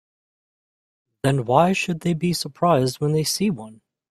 [1.21, 3.81] Then why should they be surprised when they see one?